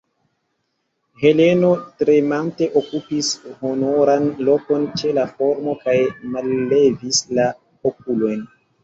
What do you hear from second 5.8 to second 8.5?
kaj mallevis la okulojn.